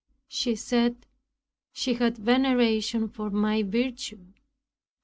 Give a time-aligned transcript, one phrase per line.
[0.29, 1.05] She said,
[1.73, 4.31] "she had veneration for my virtue."